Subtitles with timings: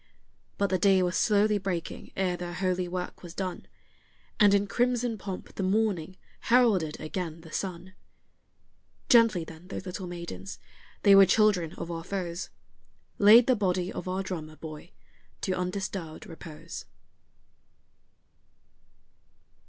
[0.57, 3.67] But the day was slowly breaking ere their holy work was done,
[4.39, 7.93] And in crimson pomp the morning heralded again the sun.
[9.09, 10.57] Gently then those little maidens
[11.03, 12.49] they were children of our foes
[13.19, 14.89] Laid the body of our drummer boy
[15.41, 16.85] to undisturbed repose.